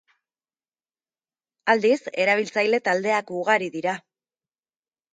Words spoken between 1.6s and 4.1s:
Aldiz, erabiltzaile taldeak ugari dira.